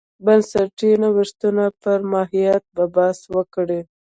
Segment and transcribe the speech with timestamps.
[0.25, 3.79] بنسټي نوښتونو پر ماهیت به بحث وکړو.